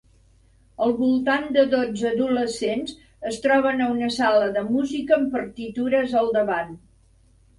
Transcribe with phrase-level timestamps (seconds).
[0.85, 2.95] Al voltant de dotze adolescents
[3.33, 6.73] es troben a una sala de música amb partitures al davant.